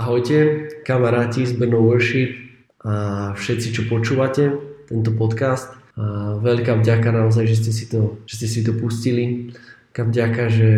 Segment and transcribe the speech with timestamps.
[0.00, 2.32] Ahojte, kamaráti z Brno Worship
[2.80, 4.48] a všetci, čo počúvate
[4.88, 5.76] tento podcast.
[5.92, 9.52] A veľká vďaka naozaj, že ste si to, že ste si to pustili.
[9.92, 10.70] Veľká vďaka, že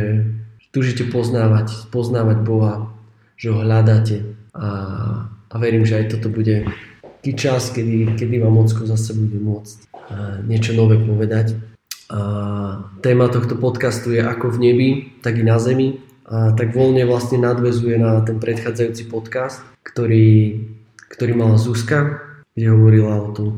[0.75, 2.91] túžite poznávať, poznávať Boha,
[3.39, 4.27] že ho hľadáte.
[4.59, 4.69] A,
[5.31, 6.67] a verím, že aj toto bude
[7.23, 9.87] taký čas, kedy, kedy vám Ocko zase bude môcť
[10.51, 11.55] niečo nové povedať.
[12.11, 12.21] A
[13.07, 14.89] téma tohto podcastu je ako v nebi,
[15.23, 20.63] tak i na zemi a tak voľne vlastne nadvezuje na ten predchádzajúci podcast, ktorý,
[21.11, 22.23] ktorý mala Zuzka,
[22.55, 23.49] kde hovorila o tom,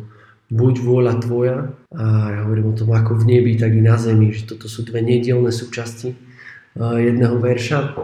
[0.49, 1.57] buď vôľa tvoja
[1.93, 4.87] a ja hovorím o tom ako v nebi, tak i na zemi, že toto sú
[4.87, 6.15] dve nedielne súčasti
[6.79, 7.95] jedného verša.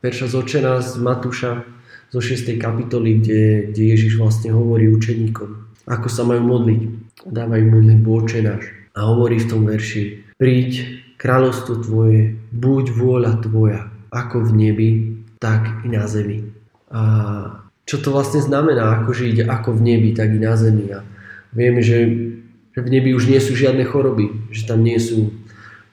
[0.00, 1.64] Verša z očena z Matúša
[2.12, 2.56] zo 6.
[2.60, 6.80] kapitoly, kde, kde Ježiš vlastne hovorí učeníkom, ako sa majú modliť.
[7.26, 8.64] Dávajú modlitbu očenáš.
[8.96, 14.90] A hovorí v tom verši, príď kráľovstvo Tvoje, buď vôľa Tvoja, ako v nebi,
[15.38, 16.50] tak i na zemi.
[16.90, 17.00] A
[17.86, 20.90] čo to vlastne znamená, ako žiť ako v nebi, tak i na zemi.
[20.90, 21.06] A
[21.54, 22.06] vieme, že,
[22.74, 25.30] že v nebi už nie sú žiadne choroby, že tam nie sú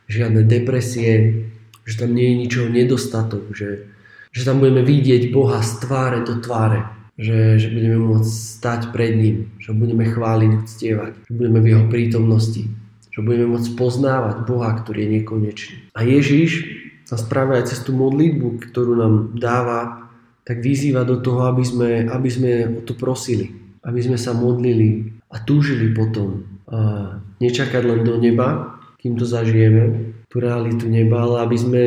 [0.09, 1.45] žiadne depresie,
[1.85, 3.87] že tam nie je ničoho nedostatok, že,
[4.33, 6.87] že tam budeme vidieť Boha z tváre do tváre,
[7.19, 11.85] že, že budeme môcť stať pred ním, že budeme chváliť, uctievať, že budeme v jeho
[11.91, 12.65] prítomnosti,
[13.13, 15.77] že budeme môcť poznávať Boha, ktorý je nekonečný.
[15.93, 16.65] A Ježiš
[17.13, 20.09] nás práve aj cez tú modlitbu, ktorú nám dáva,
[20.43, 23.53] tak vyzýva do toho, aby sme, aby sme o to prosili,
[23.85, 30.15] aby sme sa modlili a túžili potom a nečakať len do neba, kým to zažijeme,
[30.31, 31.81] tú realitu neba, ale aby sme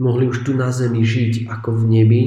[0.00, 2.22] mohli už tu na zemi žiť ako v nebi,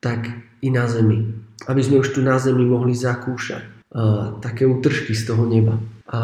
[0.00, 0.32] tak
[0.64, 1.28] i na zemi.
[1.68, 3.62] Aby sme už tu na zemi mohli zakúšať
[3.92, 5.76] uh, také útržky z toho neba.
[6.08, 6.20] A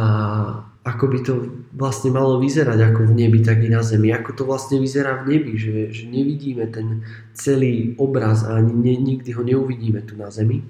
[0.89, 1.35] ako by to
[1.77, 4.09] vlastne malo vyzerať ako v nebi, tak i na zemi.
[4.09, 7.05] Ako to vlastne vyzerá v nebi, že, že nevidíme ten
[7.37, 10.65] celý obraz a ani ne, nikdy ho neuvidíme tu na zemi.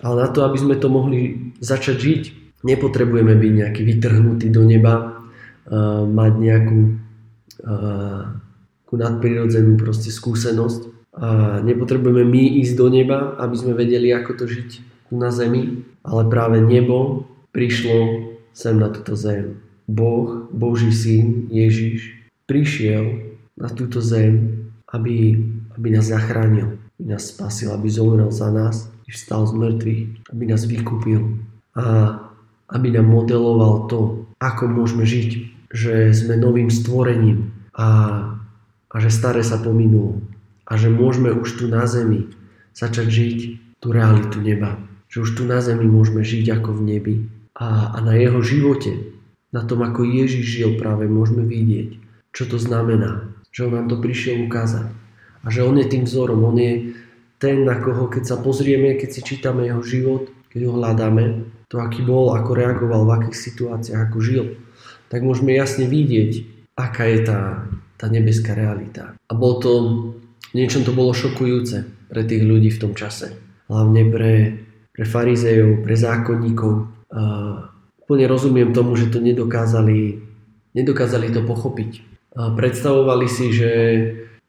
[0.00, 2.22] Ale na to, aby sme to mohli začať žiť,
[2.64, 5.20] nepotrebujeme byť nejaký vytrhnutý do neba,
[5.68, 6.78] uh, mať nejakú
[7.68, 8.24] uh,
[8.94, 10.94] nadprirodzenú proste skúsenosť.
[11.14, 14.68] A nepotrebujeme my ísť do neba, aby sme vedeli, ako to žiť
[15.10, 19.58] tu na zemi, ale práve nebo prišlo sem na túto zem.
[19.84, 22.14] Boh, Boží syn, Ježiš,
[22.48, 25.36] prišiel na túto zem, aby,
[25.76, 30.44] aby nás zachránil, aby nás spasil, aby zomrel za nás, aby vstal z mŕtvych, aby
[30.48, 31.42] nás vykúpil
[31.76, 32.16] a
[32.72, 35.30] aby nám modeloval to, ako môžeme žiť,
[35.68, 37.88] že sme novým stvorením a,
[38.88, 40.22] a že staré sa pominulo
[40.64, 42.32] a že môžeme už tu na zemi
[42.72, 43.38] začať žiť
[43.84, 44.80] tú realitu neba.
[45.12, 47.14] Že už tu na zemi môžeme žiť ako v nebi
[47.54, 49.14] a, a na jeho živote,
[49.54, 52.02] na tom, ako Ježiš žil práve, môžeme vidieť,
[52.34, 53.30] čo to znamená.
[53.54, 54.90] Že on nám to prišiel ukázať.
[55.44, 56.98] A že on je tým vzorom, on je
[57.38, 61.24] ten, na koho keď sa pozrieme, keď si čítame jeho život, keď ho hľadáme,
[61.70, 64.44] to aký bol, ako reagoval, v akých situáciách, ako žil,
[65.12, 67.40] tak môžeme jasne vidieť, aká je tá,
[68.00, 69.14] tá nebeská realita.
[69.30, 69.72] A bol to,
[70.56, 73.34] niečom to bolo šokujúce pre tých ľudí v tom čase.
[73.70, 74.34] Hlavne pre,
[74.90, 76.93] pre farizejov, pre zákonníkov,
[78.04, 80.18] Úplne rozumiem tomu, že to nedokázali,
[80.74, 82.02] nedokázali to pochopiť.
[82.34, 83.72] Predstavovali si, že,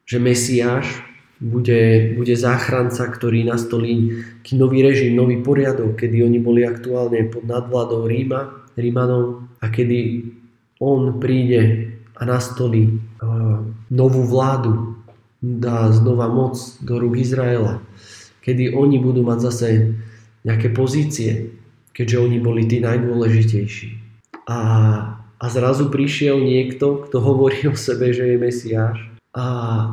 [0.02, 1.06] že Mesiáš
[1.38, 4.24] bude, bude záchranca, ktorý nastolí
[4.56, 10.26] nový režim, nový poriadok, kedy oni boli aktuálne pod nadvládou Ríma, Rímanom a kedy
[10.82, 13.00] on príde a nastolí
[13.92, 14.96] novú vládu,
[15.40, 17.84] dá znova moc do rúk Izraela,
[18.40, 19.68] kedy oni budú mať zase
[20.42, 21.52] nejaké pozície,
[21.96, 23.88] keďže oni boli tí najdôležitejší.
[24.52, 24.58] A,
[25.40, 28.98] a zrazu prišiel niekto, kto hovorí o sebe, že je Mesiáš
[29.32, 29.46] a,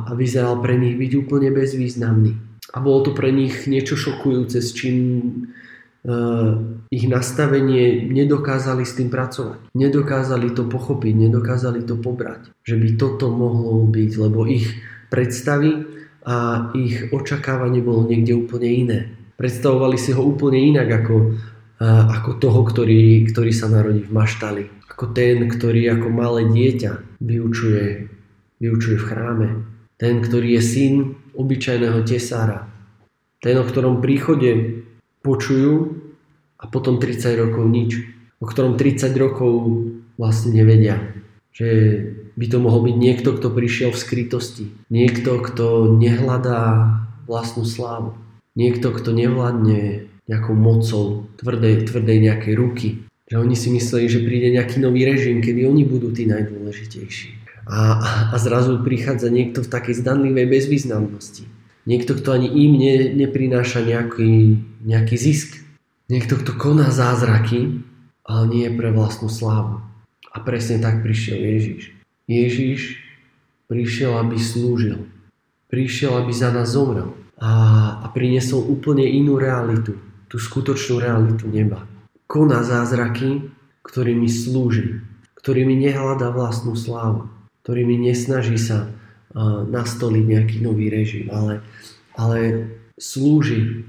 [0.04, 2.36] a vyzeral pre nich byť úplne bezvýznamný.
[2.76, 4.96] A bolo to pre nich niečo šokujúce, s čím
[6.04, 6.60] uh,
[6.92, 9.72] ich nastavenie nedokázali s tým pracovať.
[9.72, 12.52] Nedokázali to pochopiť, nedokázali to pobrať.
[12.66, 14.68] Že by toto mohlo byť, lebo ich
[15.08, 15.86] predstavy
[16.24, 19.00] a ich očakávanie bolo niekde úplne iné.
[19.36, 21.14] Predstavovali si ho úplne inak ako
[21.82, 24.64] ako toho, ktorý, ktorý sa narodí v maštali.
[24.94, 28.08] Ako ten, ktorý ako malé dieťa vyučuje,
[28.62, 29.48] vyučuje v chráme.
[29.98, 30.94] Ten, ktorý je syn
[31.34, 32.70] obyčajného tesára.
[33.42, 34.82] Ten, o ktorom príchode
[35.26, 35.98] počujú
[36.60, 37.90] a potom 30 rokov nič.
[38.38, 39.52] O ktorom 30 rokov
[40.14, 41.02] vlastne nevedia.
[41.54, 41.68] Že
[42.34, 44.66] by to mohol byť niekto, kto prišiel v skrytosti.
[44.90, 46.90] Niekto, kto nehľadá
[47.26, 48.14] vlastnú slávu.
[48.54, 52.88] Niekto, kto nevládne nejakou mocou tvrdej, tvrdej nejakej ruky.
[53.28, 57.44] Že oni si mysleli, že príde nejaký nový režim, kedy oni budú tí najdôležitejší.
[57.64, 57.96] A,
[58.32, 61.48] a zrazu prichádza niekto v takej zdanlivej bezvýznamnosti.
[61.84, 65.60] Niekto, kto ani im ne, neprináša nejaký, nejaký zisk.
[66.12, 67.80] Niekto, kto koná zázraky,
[68.24, 69.80] ale nie pre vlastnú slávu.
[70.32, 71.82] A presne tak prišiel Ježiš.
[72.28, 73.00] Ježiš
[73.68, 75.08] prišiel, aby slúžil.
[75.72, 77.16] Prišiel, aby za nás zomrel.
[77.40, 77.50] A,
[78.04, 79.96] a priniesol úplne inú realitu.
[80.34, 81.86] Tú skutočnú realitu neba.
[82.26, 83.54] Koná zázraky,
[83.86, 84.98] ktorými slúži.
[85.38, 87.30] Ktorými nehľadá vlastnú slávu.
[87.62, 88.90] Ktorými nesnaží sa
[89.70, 91.62] nastoliť nejaký nový režim, ale,
[92.18, 92.66] ale
[92.98, 93.86] slúži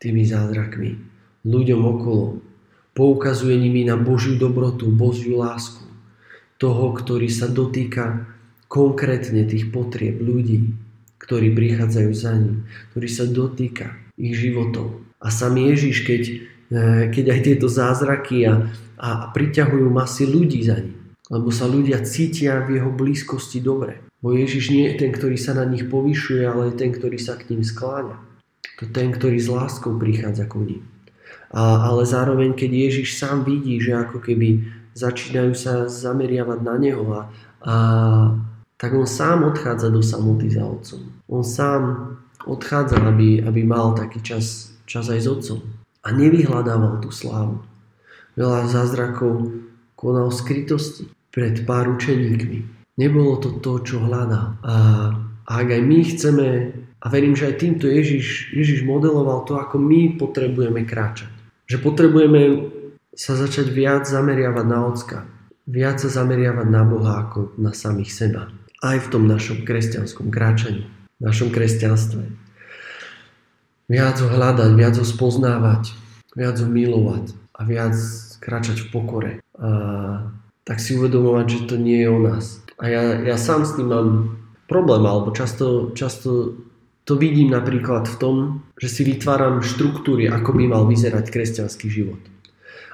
[0.00, 0.96] tými zázrakmi
[1.44, 2.40] ľuďom okolo.
[2.96, 5.84] Poukazuje nimi na Božiu dobrotu, Božiu lásku.
[6.56, 8.24] Toho, ktorý sa dotýka
[8.72, 10.72] konkrétne tých potrieb ľudí,
[11.20, 12.64] ktorí prichádzajú za ním,
[12.96, 15.03] ktorý sa dotýka ich životov.
[15.24, 18.68] A sám Ježiš, keď, e, keď aj tieto zázraky a,
[19.00, 24.04] a priťahujú masy ľudí za ním, lebo sa ľudia cítia v jeho blízkosti dobre.
[24.20, 27.40] Bo Ježiš nie je ten, ktorý sa na nich povyšuje, ale je ten, ktorý sa
[27.40, 28.20] k ním skláňa.
[28.80, 30.84] To ten, ktorý s láskou prichádza ku ním.
[31.54, 37.04] A, ale zároveň, keď Ježiš sám vidí, že ako keby začínajú sa zameriavať na Neho
[37.12, 37.22] a,
[37.64, 37.74] a
[38.74, 41.00] tak on sám odchádza do samoty za otcom.
[41.30, 45.60] On sám odchádza, aby, aby mal taký čas, čas aj s otcom.
[46.04, 47.64] A nevyhľadával tú slávu.
[48.36, 49.52] Veľa zázrakov
[49.94, 52.90] konal v skrytosti pred pár učeníkmi.
[53.00, 54.54] Nebolo to to, čo hľadá.
[54.62, 54.76] A,
[55.46, 56.48] a ak aj my chceme,
[57.04, 61.30] a verím, že aj týmto Ježiš, Ježiš modeloval to, ako my potrebujeme kráčať.
[61.66, 62.42] Že potrebujeme
[63.14, 65.18] sa začať viac zameriavať na Ocka.
[65.64, 68.52] Viac sa zameriavať na Boha ako na samých seba.
[68.84, 70.84] Aj v tom našom kresťanskom kráčaní.
[71.18, 72.43] V našom kresťanstve.
[73.86, 75.92] Viac ho hľadať, viac ho spoznávať,
[76.32, 77.96] viac ho milovať a viac
[78.40, 79.32] kráčať v pokore.
[79.60, 79.70] A
[80.64, 83.88] tak si uvedomovať, že to nie je o nás a ja, ja sám s tým
[83.90, 84.08] mám
[84.66, 86.58] problém, alebo často, často
[87.04, 88.36] to vidím napríklad v tom,
[88.80, 92.20] že si vytváram štruktúry, ako by mal vyzerať kresťanský život.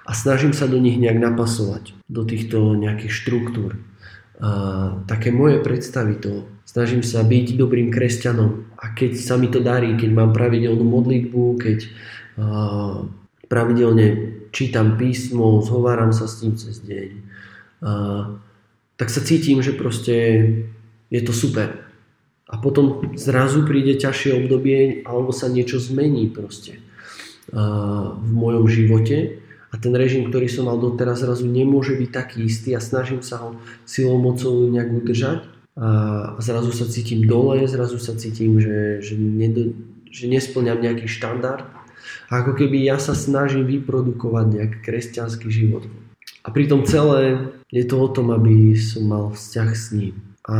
[0.04, 3.78] A snažím sa do nich nejak napasovať, do týchto nejakých štruktúr.
[4.40, 4.50] A
[5.06, 6.48] také moje predstavy to.
[6.66, 11.44] Snažím sa byť dobrým kresťanom a keď sa mi to darí, keď mám pravidelnú modlitbu,
[11.60, 11.78] keď
[13.44, 14.06] pravidelne
[14.50, 17.10] čítam písmo, zhováram sa s tým cez deň,
[18.96, 20.16] tak sa cítim, že proste
[21.12, 21.84] je to super.
[22.50, 26.80] A potom zrazu príde ťažšie obdobie alebo sa niečo zmení proste
[27.52, 32.74] v mojom živote a ten režim, ktorý som mal doteraz zrazu nemôže byť taký istý
[32.74, 33.50] a snažím sa ho
[33.86, 39.72] silou mocou nejak udržať a zrazu sa cítim dole, zrazu sa cítim, že, že, nedo,
[40.12, 41.64] že nesplňam nejaký štandard
[42.28, 45.88] a ako keby ja sa snažím vyprodukovať nejaký kresťanský život.
[46.44, 50.14] A pritom celé je to o tom, aby som mal vzťah s ním.
[50.44, 50.56] A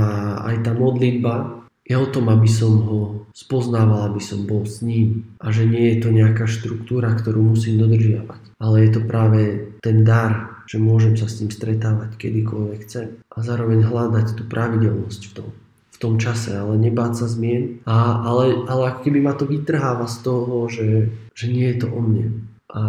[0.53, 3.01] aj tá modlitba je o tom, aby som ho
[3.35, 5.27] spoznával, aby som bol s ním.
[5.43, 8.57] A že nie je to nejaká štruktúra, ktorú musím dodržiavať.
[8.61, 9.41] Ale je to práve
[9.83, 13.19] ten dar, že môžem sa s ním stretávať kedykoľvek chcem.
[13.35, 15.49] A zároveň hľadať tú pravidelnosť v tom
[15.91, 17.85] v tom čase, ale nebáť sa zmien.
[17.85, 21.93] A, ale, ale ako keby ma to vytrháva z toho, že, že nie je to
[21.93, 22.49] o mne.
[22.73, 22.83] A,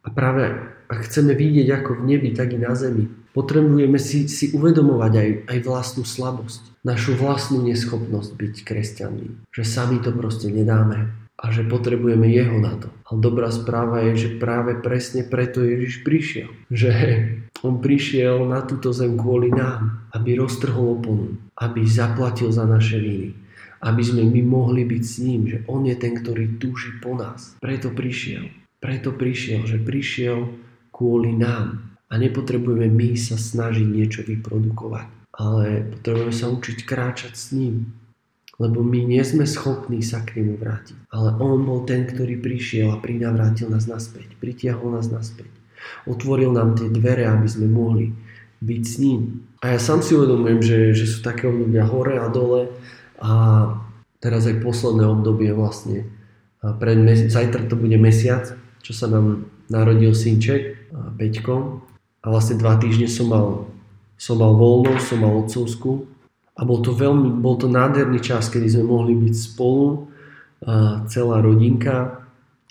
[0.00, 0.48] a práve
[0.86, 5.28] ak chceme vidieť ako v nebi, tak i na zemi, potrebujeme si, si uvedomovať aj,
[5.50, 9.52] aj vlastnú slabosť, našu vlastnú neschopnosť byť kresťanmi.
[9.52, 12.88] Že sami to proste nedáme a že potrebujeme jeho na to.
[13.12, 16.48] Ale dobrá správa je, že práve presne preto Ježiš prišiel.
[16.72, 16.90] Že
[17.60, 23.36] on prišiel na túto zem kvôli nám, aby roztrhol oponu, aby zaplatil za naše viny,
[23.84, 27.56] aby sme my mohli byť s ním, že on je ten, ktorý túži po nás.
[27.60, 28.48] Preto prišiel.
[28.80, 30.48] Preto prišiel, že prišiel
[30.88, 31.84] kvôli nám.
[32.06, 37.90] A nepotrebujeme my sa snažiť niečo vyprodukovať, ale potrebujeme sa učiť kráčať s ním.
[38.56, 41.12] Lebo my nie sme schopní sa k nemu vrátiť.
[41.12, 44.32] Ale on bol ten, ktorý prišiel a prinavrátil nás naspäť.
[44.40, 45.52] Pritiahol nás naspäť.
[46.08, 48.16] Otvoril nám tie dvere, aby sme mohli
[48.64, 49.44] byť s ním.
[49.60, 52.72] A ja sám si uvedomujem, že, že sú také obdobia hore a dole
[53.20, 53.32] a
[54.24, 56.08] teraz aj posledné obdobie vlastne.
[56.64, 60.88] A pred mes- zajtra to bude mesiac, čo sa nám narodil synček
[61.20, 61.84] Peťko
[62.24, 63.46] a vlastne dva týždne som mal,
[64.16, 66.08] som mal voľno, som mal otcovskú
[66.56, 70.08] a bol to veľmi, bol to nádherný čas, kedy sme mohli byť spolu,
[71.06, 72.24] celá rodinka,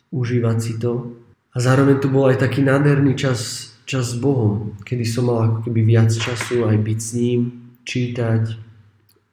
[0.09, 1.13] užívať si to.
[1.53, 5.69] A zároveň tu bol aj taký nádherný čas, čas s Bohom, kedy som mal ako
[5.69, 7.39] keby viac času aj byť s ním,
[7.85, 8.43] čítať,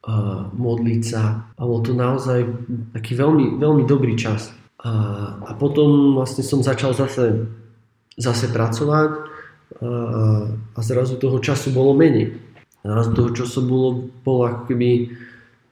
[0.03, 0.13] a
[0.51, 1.47] modliť sa.
[1.55, 2.43] A bol to naozaj
[2.91, 4.51] taký veľmi, veľmi dobrý čas.
[4.83, 4.91] A,
[5.39, 7.47] a potom vlastne som začal zase
[8.17, 9.21] zase pracovať a,
[10.53, 12.37] a zrazu toho času bolo menej.
[12.83, 13.89] Zrazu toho času bolo,
[14.27, 15.15] bolo ako keby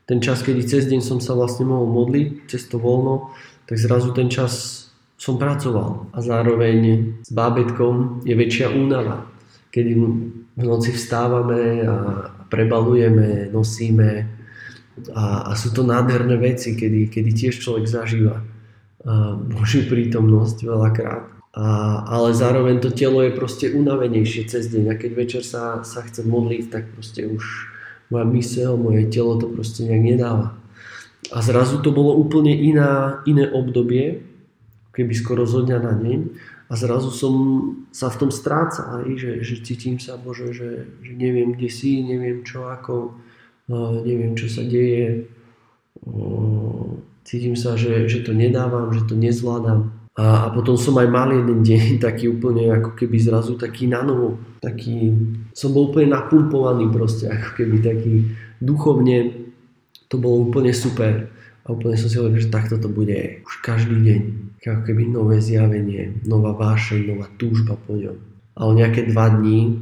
[0.08, 3.36] ten čas, kedy cez deň som sa vlastne mohol modliť, cez to voľno,
[3.68, 4.88] tak zrazu ten čas
[5.20, 6.78] som pracoval a zároveň
[7.22, 9.30] s bábetkom je väčšia únava,
[9.70, 9.92] kedy
[10.58, 11.96] v noci vstávame a
[12.50, 14.28] prebalujeme, nosíme
[15.16, 18.44] a, a sú to nádherné veci, kedy, kedy tiež človek zažíva
[19.50, 21.31] Božiu prítomnosť veľakrát.
[21.52, 26.00] A, ale zároveň to telo je proste unavenejšie cez deň a keď večer sa, sa
[26.00, 27.44] chce modliť, tak proste už
[28.08, 30.56] moja mysel, moje telo to proste nejak nedáva.
[31.32, 34.24] A zrazu to bolo úplne iná, iné obdobie,
[34.96, 36.20] keby skoro zo dňa na deň
[36.72, 37.34] a zrazu som
[37.92, 42.48] sa v tom strácal, že, že cítim sa, Bože, že, že neviem, kde si, neviem
[42.48, 43.16] čo, ako,
[44.08, 45.28] neviem, čo sa deje,
[47.28, 50.01] cítim sa, že, že to nedávam, že to nezvládam.
[50.20, 54.04] A, a potom som aj mal jeden deň taký úplne ako keby zrazu taký na
[54.04, 55.16] novo, taký,
[55.56, 58.14] som bol úplne napumpovaný proste, ako keby taký
[58.60, 59.48] duchovne,
[60.12, 61.32] to bolo úplne super.
[61.62, 64.22] A úplne som si hovoril, že takto to bude už každý deň.
[64.62, 68.18] Ako keby nové zjavenie, nová vášeň, nová túžba po ňom.
[68.58, 69.78] A o nejaké dva dní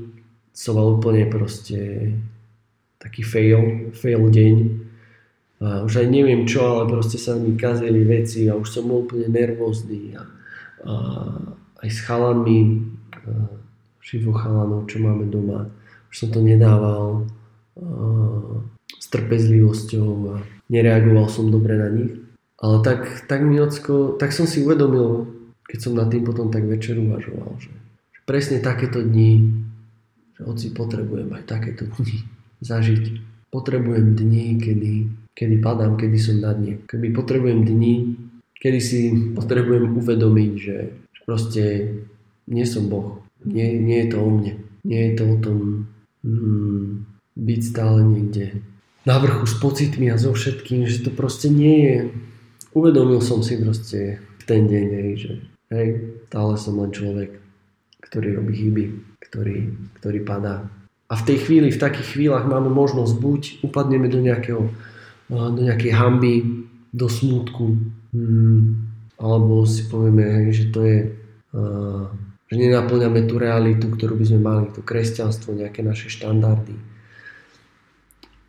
[0.54, 2.12] som mal úplne proste
[3.00, 4.56] taký fail, fail deň.
[5.60, 9.04] A už aj neviem čo, ale proste sa mi kazili veci a už som bol
[9.04, 10.16] úplne nervózny.
[10.16, 10.24] A,
[10.88, 10.94] a
[11.84, 12.88] aj s chalanmi,
[14.00, 15.68] šivo chalanov, čo máme doma,
[16.10, 17.28] už som to nedával
[17.76, 17.84] a,
[18.96, 20.34] s trpezlivosťou a
[20.72, 22.16] nereagoval som dobre na nich.
[22.60, 25.28] Ale tak, tak mi ocko, tak som si uvedomil,
[25.68, 27.72] keď som nad tým potom tak večer uvažoval, že,
[28.16, 29.48] že presne takéto dni,
[30.36, 32.24] že oci potrebujem aj takéto dni
[32.64, 33.04] zažiť.
[33.50, 34.94] Potrebujem dni, kedy,
[35.40, 36.84] kedy padám, kedy som na dne.
[36.84, 38.20] Keby potrebujem dni,
[38.60, 39.00] kedy si
[39.32, 40.76] potrebujem uvedomiť, že
[41.24, 41.64] proste
[42.52, 43.24] nie som Boh.
[43.48, 44.60] Nie, nie je to o mne.
[44.84, 45.60] Nie je to o tom
[46.28, 47.08] hmm,
[47.40, 48.60] byť stále niekde
[49.08, 51.98] na vrchu s pocitmi a so všetkým, že to proste nie je.
[52.76, 55.32] Uvedomil som si proste v ten deň, hej, že
[55.72, 55.90] hej,
[56.28, 57.40] stále som len človek,
[58.04, 58.86] ktorý robí chyby,
[59.24, 59.72] ktorý,
[60.04, 60.68] ktorý padá.
[61.10, 64.70] A v tej chvíli, v takých chvíľach máme možnosť buď upadneme do nejakého,
[65.30, 67.78] do nejakej hamby, do smutku,
[68.14, 68.62] hmm,
[69.22, 71.00] alebo si povieme, že to je,
[71.54, 72.10] uh,
[72.50, 76.90] že nenaplňame tú realitu, ktorú by sme mali, to kresťanstvo, nejaké naše štandardy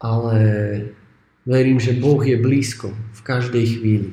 [0.01, 0.37] ale
[1.45, 4.11] verím, že Boh je blízko v každej chvíli.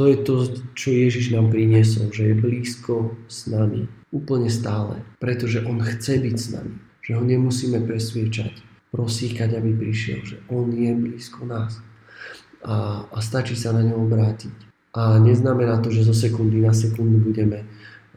[0.00, 0.34] To je to,
[0.72, 3.84] čo Ježiš nám priniesol, že je blízko s nami.
[4.10, 5.04] Úplne stále.
[5.20, 6.74] Pretože On chce byť s nami.
[7.04, 8.64] Že ho nemusíme presviečať,
[8.96, 10.24] prosíkať, aby prišiel.
[10.24, 11.84] Že On je blízko nás.
[12.64, 14.52] A, a stačí sa na ňo obrátiť.
[14.92, 17.64] A neznamená to, že zo sekundy na sekundu budeme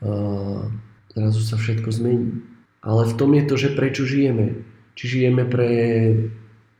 [0.02, 0.66] uh,
[1.14, 2.42] zrazu sa všetko zmení.
[2.84, 4.66] Ale v tom je to, že prečo žijeme.
[4.94, 5.70] Či žijeme pre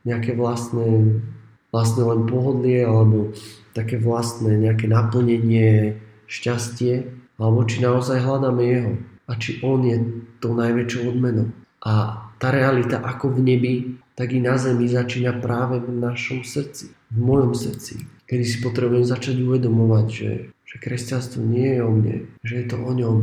[0.04, 1.18] nejaké vlastné,
[1.72, 3.32] vlastné len pohodlie alebo
[3.72, 7.08] také vlastné nejaké naplnenie, šťastie,
[7.40, 8.92] alebo či naozaj hľadáme jeho
[9.24, 9.96] a či on je
[10.38, 11.48] tou najväčšou odmenou.
[11.82, 13.74] A tá realita ako v nebi,
[14.14, 19.06] tak i na zemi začína práve v našom srdci, v mojom srdci, kedy si potrebujem
[19.06, 20.32] začať uvedomovať, že,
[20.66, 23.16] že kresťanstvo nie je o mne, že je to o ňom,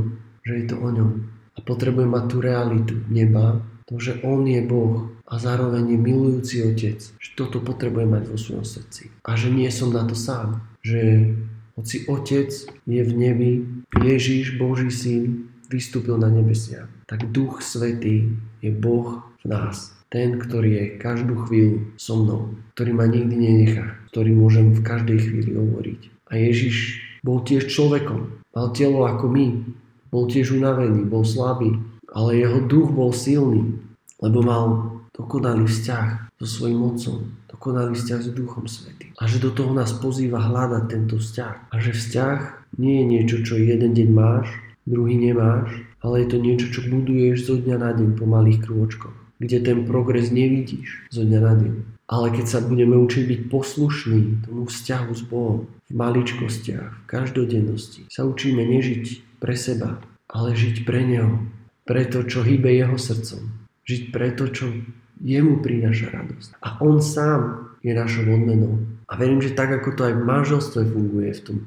[0.48, 1.12] že je to o ňom.
[1.52, 3.60] A potrebujem mať tú realitu neba,
[3.92, 8.36] to, že on je Boh, a zároveň je milujúci otec, že toto potrebujem mať vo
[8.36, 9.08] svojom srdci.
[9.24, 10.60] A že nie som na to sám.
[10.84, 11.32] Že
[11.80, 13.52] hoci otec je v nebi,
[13.96, 18.32] Ježíš, Boží syn, vystúpil na nebesia, tak Duch Svetý
[18.64, 19.92] je Boh v nás.
[20.08, 25.20] Ten, ktorý je každú chvíľu so mnou, ktorý ma nikdy nenechá, ktorý môžem v každej
[25.20, 26.02] chvíli hovoriť.
[26.32, 29.60] A Ježiš bol tiež človekom, mal telo ako my,
[30.08, 31.76] bol tiež unavený, bol slabý,
[32.16, 33.76] ale jeho duch bol silný,
[34.24, 34.64] lebo mal
[35.12, 39.12] dokonalý vzťah so svojím Otcom, dokonalý vzťah s Duchom Svetým.
[39.20, 41.72] A že do toho nás pozýva hľadať tento vzťah.
[41.72, 42.38] A že vzťah
[42.80, 44.48] nie je niečo, čo jeden deň máš,
[44.88, 49.16] druhý nemáš, ale je to niečo, čo buduješ zo dňa na deň po malých krôčkoch,
[49.38, 51.74] kde ten progres nevidíš zo dňa na deň.
[52.12, 58.08] Ale keď sa budeme učiť byť poslušní tomu vzťahu s Bohom, v maličkostiach, v každodennosti,
[58.12, 61.48] sa učíme nežiť pre seba, ale žiť pre Neho,
[61.84, 63.48] pre to, čo hýbe Jeho srdcom.
[63.84, 64.72] Žiť pre to, čo
[65.20, 66.50] jemu prináša radosť.
[66.64, 68.80] A on sám je našou odmenou.
[69.12, 71.58] A verím, že tak ako to aj v manželstve funguje v tom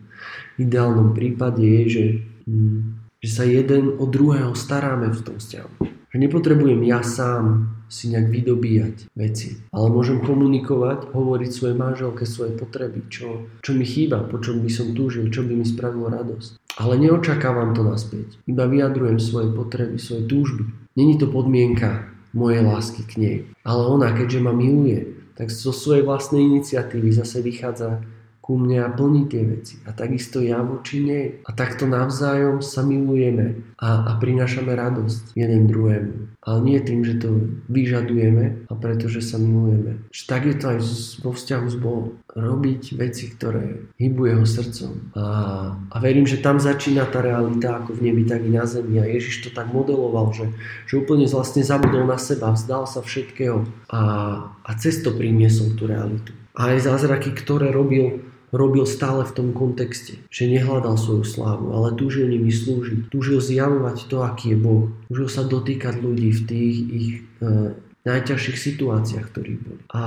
[0.57, 2.05] ideálnom prípade je, že,
[2.49, 5.73] hm, že sa jeden od druhého staráme v tom vzťahu.
[6.13, 12.53] Že nepotrebujem ja sám si nejak vydobíjať veci, ale môžem komunikovať, hovoriť svojej manželke svoje
[12.53, 16.77] potreby, čo, čo mi chýba, po čom by som túžil, čo by mi spravilo radosť.
[16.77, 20.69] Ale neočakávam to naspäť, iba vyjadrujem svoje potreby, svoje túžby.
[20.95, 23.37] Není to podmienka, mojej lásky k nej.
[23.65, 28.03] Ale ona, keďže ma miluje, tak zo svojej vlastnej iniciatívy zase vychádza
[28.45, 29.81] ku mne a plní tie veci.
[29.89, 31.41] A takisto ja voči nej.
[31.49, 36.37] A takto navzájom sa milujeme a, a prinášame radosť jeden druhému.
[36.45, 40.05] Ale nie tým, že to vyžadujeme a pretože sa milujeme.
[40.13, 40.79] Že tak je to aj
[41.25, 42.21] vo vzťahu s Bohom.
[42.37, 44.93] Robiť veci, ktoré hýbu jeho srdcom.
[45.17, 45.25] A,
[45.89, 49.01] a verím, že tam začína tá realita ako v nebi, tak i na zemi.
[49.01, 50.53] A Ježiš to tak modeloval, že,
[50.85, 54.01] že úplne vlastne zabudol na seba, vzdal sa všetkého a,
[54.53, 56.37] a cez to priniesol tú realitu.
[56.53, 61.99] A aj zázraky, ktoré robil, robil stále v tom kontexte, že nehľadal svoju slávu, ale
[61.99, 66.77] túžil nimi slúžiť, túžil zjavovať to, aký je Boh, túžil sa dotýkať ľudí v tých
[66.87, 69.83] ich e, najťažších situáciách, ktorých boli.
[69.91, 70.03] A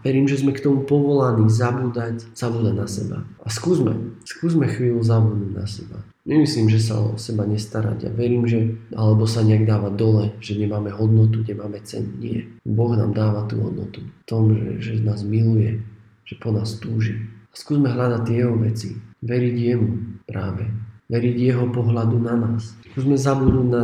[0.00, 3.18] verím, že sme k tomu povolaní zabúdať, zabúdať na seba.
[3.42, 5.98] A skúsme, skúsme chvíľu zabúdať na seba.
[6.22, 8.06] Nemyslím, že sa o seba nestarať.
[8.06, 12.14] Ja verím, že alebo sa nejak dáva dole, že nemáme hodnotu, nemáme cen.
[12.22, 12.46] Nie.
[12.62, 14.06] Boh nám dáva tú hodnotu.
[14.06, 15.82] V tom, že, že nás miluje,
[16.22, 17.18] že po nás túži.
[17.52, 18.96] A skúsme hľadať jeho veci.
[19.20, 19.90] Veriť jemu
[20.24, 20.72] práve.
[21.12, 22.72] Veriť jeho pohľadu na nás.
[22.92, 23.82] Skúsme zabudnúť na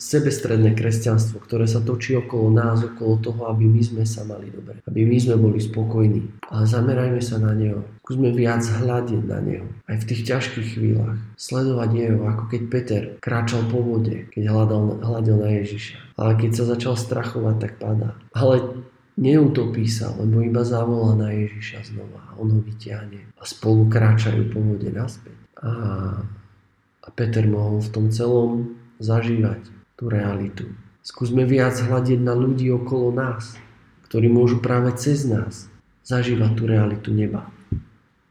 [0.00, 4.80] sebestredné kresťanstvo, ktoré sa točí okolo nás, okolo toho, aby my sme sa mali dobre,
[4.88, 6.40] aby my sme boli spokojní.
[6.48, 7.84] Ale zamerajme sa na Neho.
[8.00, 9.68] Skúsme viac hľadiť na Neho.
[9.84, 11.20] Aj v tých ťažkých chvíľach.
[11.36, 15.96] Sledovať Jeho, ako keď Peter kráčal po vode, keď hľadal, hľadil na Ježiša.
[16.16, 18.16] Ale keď sa začal strachovať, tak padá.
[18.32, 18.80] Ale
[19.16, 24.64] neutopí sa, lebo iba zavolá na Ježiša znova on ho vyťahne a spolu kráčajú po
[24.64, 25.36] vode naspäť.
[25.60, 25.70] A,
[27.04, 29.60] a Peter mohol v tom celom zažívať
[30.00, 30.72] tú realitu.
[31.04, 33.60] Skúsme viac hľadiť na ľudí okolo nás,
[34.08, 35.68] ktorí môžu práve cez nás
[36.08, 37.52] zažívať tú realitu neba.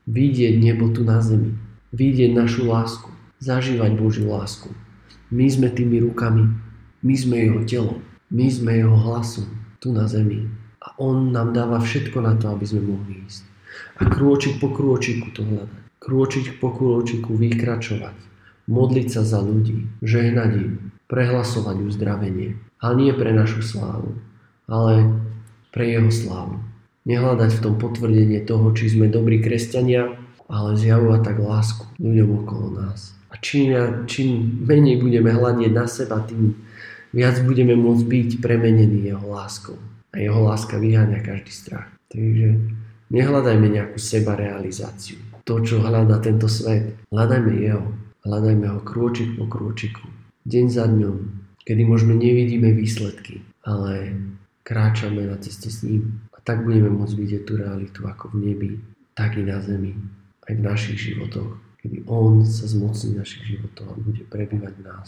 [0.09, 1.53] Vidieť nebo tu na zemi,
[1.93, 4.73] vidieť našu lásku, zažívať Božiu lásku.
[5.29, 6.49] My sme tými rukami,
[7.05, 8.01] my sme jeho telom,
[8.33, 9.45] my sme jeho hlasom
[9.77, 10.49] tu na zemi.
[10.89, 13.45] A on nám dáva všetko na to, aby sme mohli ísť.
[14.01, 15.81] A krôčik po krôčiku to hľadať.
[16.01, 18.17] Krôčik po krôčiku vykračovať.
[18.65, 20.71] Modliť sa za ľudí, žehnať im,
[21.05, 22.57] prehlasovať uzdravenie.
[22.81, 24.17] Ale nie pre našu slávu,
[24.65, 25.13] ale
[25.69, 26.57] pre jeho slávu.
[27.05, 30.17] Nehľadať v tom potvrdenie toho, či sme dobrí kresťania,
[30.49, 33.13] ale zjavovať tak lásku ľuďom okolo nás.
[33.29, 33.77] A čím,
[34.09, 36.57] čím menej budeme hľadieť na seba, tým
[37.13, 39.77] viac budeme môcť byť premenení jeho láskou.
[40.13, 41.89] A jeho láska vyháňa každý strach.
[42.09, 42.57] Takže
[43.13, 45.21] nehľadajme nejakú seba realizáciu.
[45.45, 47.85] To, čo hľadá tento svet, hľadajme jeho.
[48.25, 50.05] Hľadajme ho krôčik po krôčiku
[50.49, 51.17] deň za dňom,
[51.61, 54.17] kedy možno nevidíme výsledky, ale
[54.65, 56.25] kráčame na ceste s ním.
[56.33, 58.71] A tak budeme môcť vidieť tú realitu ako v nebi,
[59.13, 59.93] tak i na zemi,
[60.49, 65.07] aj v našich životoch, kedy On sa zmocní našich životov a bude prebývať v nás.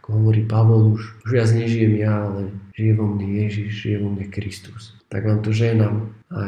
[0.00, 4.08] Ako hovorí Pavol už, už ja nežijem ja, ale žije vo mne Ježiš, žije vo
[4.08, 4.96] mne Kristus.
[5.12, 6.42] Tak vám to ženám a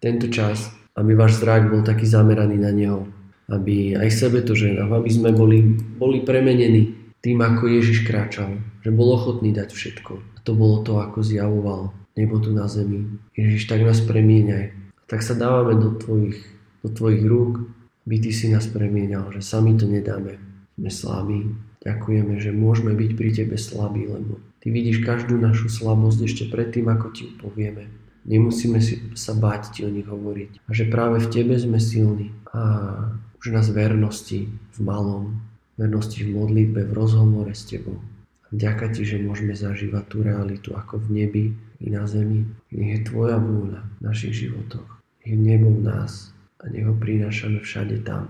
[0.00, 3.06] tento čas, aby váš zrak bol taký zameraný na Neho,
[3.46, 5.62] aby aj sebe to ženám, aby sme boli,
[6.00, 10.12] boli premenení tým, ako Ježiš kráčal, že bol ochotný dať všetko.
[10.16, 13.06] A to bolo to, ako zjavoval nebo tu na zemi.
[13.36, 14.72] Ježiš, tak nás premieňaj.
[15.06, 16.40] Tak sa dávame do tvojich,
[16.80, 17.64] do tvojich rúk,
[18.10, 20.34] aby ty si nás premieňal, že sami to nedáme.
[20.74, 21.54] Sme slabí.
[21.86, 26.90] Ďakujeme, že môžeme byť pri tebe slabí, lebo ty vidíš každú našu slabosť ešte predtým,
[26.90, 27.86] ako ti ju povieme.
[28.26, 30.66] Nemusíme si sa báť ti o nich hovoriť.
[30.66, 32.34] A že práve v tebe sme silní.
[32.50, 35.38] A už nás vernosti v malom
[35.78, 38.02] vernosti v modlitbe, v rozhovore s Tebou.
[38.42, 41.44] A ďaká Ti, že môžeme zažívať tú realitu ako v nebi
[41.78, 42.42] i na zemi.
[42.74, 44.98] Nech je Tvoja vôľa v našich životoch.
[45.22, 48.28] Je nebo v nás a nech ho prinášame všade tam,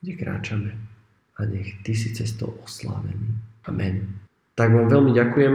[0.00, 0.70] kde kráčame.
[1.38, 3.36] A nech Ty si cestou oslávený.
[3.68, 4.18] Amen.
[4.58, 5.54] Tak vám veľmi ďakujem.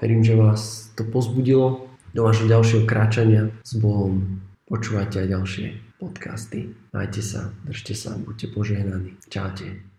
[0.00, 4.40] Verím, že vás to pozbudilo do vašho ďalšieho kráčania s Bohom.
[4.70, 5.66] Počúvajte aj ďalšie
[6.00, 6.72] podcasty.
[6.96, 9.20] Majte sa, držte sa, buďte požehnaní.
[9.28, 9.95] Čaute.